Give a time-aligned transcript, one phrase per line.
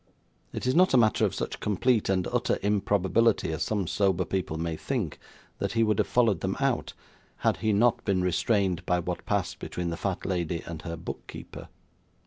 [0.51, 4.57] It is not a matter of such complete and utter improbability as some sober people
[4.57, 5.19] may think,
[5.59, 6.93] that he would have followed them out,
[7.45, 11.27] had he not been restrained by what passed between the fat lady and her book
[11.27, 11.67] keeper.